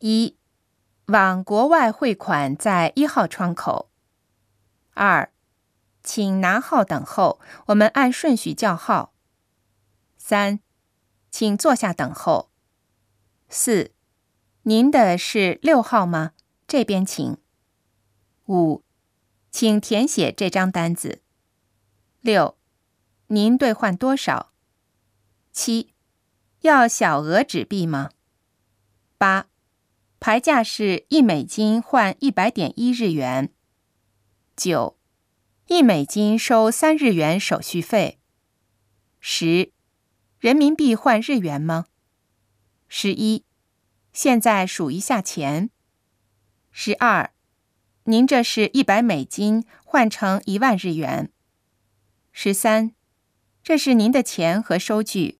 [0.00, 0.36] 一，
[1.06, 3.90] 往国外汇款在一号窗口。
[4.94, 5.32] 二，
[6.04, 9.12] 请拿号等候，我们按顺序叫号。
[10.16, 10.60] 三，
[11.30, 12.50] 请坐下等候。
[13.48, 13.92] 四，
[14.62, 16.32] 您的是六号吗？
[16.68, 17.36] 这边请。
[18.46, 18.84] 五，
[19.50, 21.22] 请填写这张单子。
[22.20, 22.56] 六，
[23.26, 24.52] 您兑换多少？
[25.52, 25.92] 七，
[26.60, 28.10] 要小额纸币吗？
[29.16, 29.48] 八。
[30.28, 33.50] 牌价是一美金换一百点一日元。
[34.54, 34.98] 九，
[35.68, 38.18] 一美金收三日元手续费。
[39.20, 39.72] 十，
[40.38, 41.86] 人民币换日元吗？
[42.88, 43.46] 十一，
[44.12, 45.70] 现在数一下钱。
[46.70, 47.30] 十二，
[48.04, 51.32] 您这是一百美金换成一万日元。
[52.32, 52.94] 十三，
[53.62, 55.37] 这是您的钱和收据。